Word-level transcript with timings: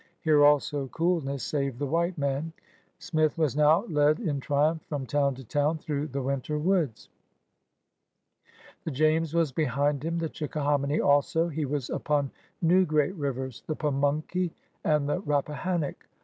Here 0.21 0.43
also 0.43 0.87
coolness 0.87 1.43
saved 1.43 1.77
the 1.77 1.85
white 1.85 2.17
man. 2.17 2.53
Smith 2.97 3.37
was 3.37 3.55
now 3.55 3.85
led 3.85 4.19
in 4.19 4.39
triumph 4.39 4.81
from 4.89 5.05
town 5.05 5.35
to 5.35 5.43
town 5.43 5.77
through 5.77 6.07
the 6.07 6.23
winter 6.23 6.57
woods. 6.57 7.07
The 8.83 8.89
James 8.89 9.35
was 9.35 9.51
behind 9.51 10.01
hiin, 10.01 10.17
the 10.19 10.27
Chickahominy 10.27 10.99
also; 10.99 11.49
he 11.49 11.65
was 11.65 11.91
upon 11.91 12.31
new 12.63 12.83
great 12.83 13.13
rivers, 13.13 13.61
the 13.67 13.75
Pamunkey 13.75 14.49
and 14.83 15.07
the 15.07 15.19
Rappahannock. 15.19 16.03